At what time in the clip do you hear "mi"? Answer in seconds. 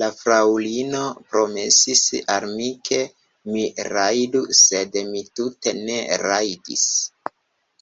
2.58-2.66, 3.52-3.62, 5.14-5.22